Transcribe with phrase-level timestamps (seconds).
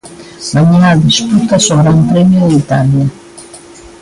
[0.69, 3.05] Mañá dispútase o Gran Premio de Italia.